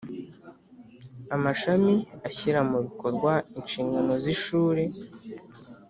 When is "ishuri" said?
4.33-4.83